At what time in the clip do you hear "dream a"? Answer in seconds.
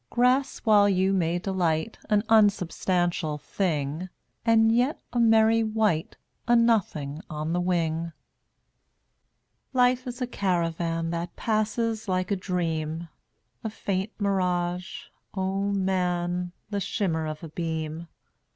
12.35-13.69